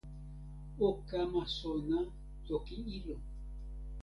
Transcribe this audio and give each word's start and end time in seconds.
o 0.87 0.89
kama 1.09 1.43
sona 1.57 1.99
toki 2.47 2.75
ilo 2.97 3.17